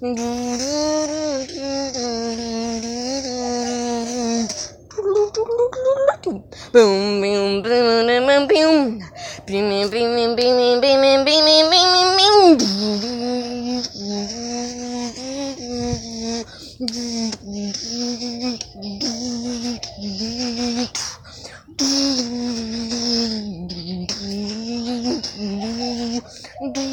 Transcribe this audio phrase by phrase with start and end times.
[0.00, 0.80] Mm-hmm.